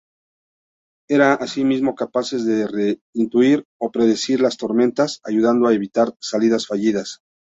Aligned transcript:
Eran 1.11 1.37
asimismo 1.43 1.93
capaces 1.93 2.43
de 2.43 2.99
intuir 3.13 3.65
o 3.79 3.91
predecir 3.91 4.41
las 4.41 4.57
tormentas, 4.57 5.21
ayudando 5.23 5.67
a 5.67 5.75
evitar 5.75 6.15
salidas 6.19 6.65
fallidas. 6.65 7.19